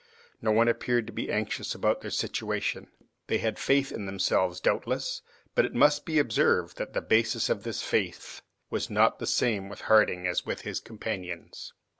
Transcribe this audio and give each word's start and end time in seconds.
No 0.41 0.51
one 0.51 0.67
appeared 0.67 1.05
to 1.05 1.13
be 1.13 1.31
anxious 1.31 1.75
about 1.75 2.01
their 2.01 2.09
situation. 2.09 2.87
They 3.27 3.37
had 3.37 3.59
faith 3.59 3.91
in 3.91 4.07
themselves, 4.07 4.59
doubtless, 4.59 5.21
but 5.53 5.63
it 5.63 5.75
must 5.75 6.05
be 6.07 6.17
observed 6.17 6.77
that 6.77 6.93
the 6.93 7.01
basis 7.01 7.49
of 7.51 7.61
this 7.61 7.83
faith 7.83 8.41
was 8.71 8.89
not 8.89 9.19
the 9.19 9.27
same 9.27 9.69
with 9.69 9.81
Harding 9.81 10.25
as 10.25 10.43
with 10.43 10.61
his 10.61 10.79
companions. 10.79 11.73